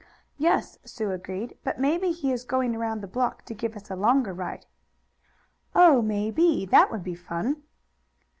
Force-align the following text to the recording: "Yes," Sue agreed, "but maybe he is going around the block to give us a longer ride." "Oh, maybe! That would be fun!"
"Yes," 0.39 0.79
Sue 0.83 1.11
agreed, 1.11 1.59
"but 1.63 1.77
maybe 1.79 2.09
he 2.11 2.31
is 2.31 2.43
going 2.43 2.75
around 2.75 3.01
the 3.01 3.07
block 3.07 3.45
to 3.45 3.53
give 3.53 3.75
us 3.75 3.91
a 3.91 3.95
longer 3.95 4.33
ride." 4.33 4.65
"Oh, 5.75 6.01
maybe! 6.01 6.65
That 6.65 6.89
would 6.89 7.03
be 7.03 7.13
fun!" 7.13 7.61